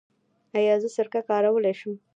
ایا 0.57 0.75
زه 0.81 0.87
سرکه 0.95 1.21
کارولی 1.27 1.73
شم؟ 1.79 1.93